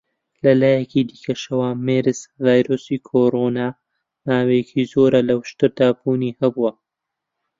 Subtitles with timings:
[0.43, 3.67] لە لایەکی دیکەشەوە، مێرس-ڤایرۆسی کۆڕۆنا
[4.27, 6.71] ماوەیەکی زۆرە لە وشتردا بوونی هەبووە.